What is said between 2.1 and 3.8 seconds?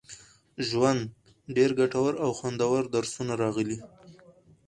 او خوندور درسونه راغلي